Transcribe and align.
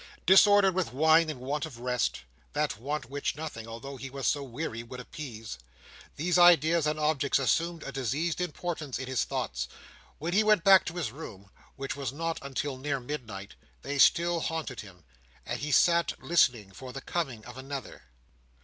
Disordered 0.25 0.73
with 0.73 0.93
wine 0.93 1.29
and 1.29 1.39
want 1.39 1.63
of 1.67 1.77
rest—that 1.77 2.79
want 2.79 3.11
which 3.11 3.35
nothing, 3.35 3.67
although 3.67 3.97
he 3.97 4.09
was 4.09 4.25
so 4.25 4.41
weary, 4.41 4.81
would 4.81 4.99
appease—these 4.99 6.39
ideas 6.39 6.87
and 6.87 6.99
objects 6.99 7.37
assumed 7.37 7.83
a 7.83 7.91
diseased 7.91 8.41
importance 8.41 8.97
in 8.97 9.05
his 9.05 9.25
thoughts. 9.25 9.67
When 10.17 10.33
he 10.33 10.43
went 10.43 10.63
back 10.63 10.85
to 10.85 10.95
his 10.95 11.11
room, 11.11 11.51
which 11.75 11.95
was 11.95 12.11
not 12.11 12.39
until 12.41 12.77
near 12.77 12.99
midnight, 12.99 13.53
they 13.83 13.99
still 13.99 14.39
haunted 14.39 14.79
him, 14.81 15.03
and 15.45 15.59
he 15.59 15.71
sat 15.71 16.13
listening 16.19 16.71
for 16.71 16.91
the 16.91 17.01
coming 17.01 17.45
of 17.45 17.55
another. 17.55 18.05